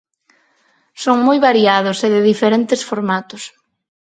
Son 1.03 1.17
moi 1.27 1.37
variados 1.47 1.97
e 2.05 2.07
de 2.15 2.21
diferentes 2.31 2.81
formatos. 2.89 3.43